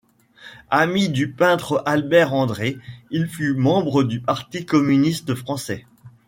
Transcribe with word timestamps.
Ami 0.71 1.09
du 1.09 1.29
peintre 1.31 1.83
Albert 1.85 2.33
André, 2.33 2.79
il 3.11 3.27
fut 3.27 3.53
membre 3.53 4.01
du 4.03 4.19
Parti 4.19 4.65
communiste 4.65 5.35
français. 5.35 5.85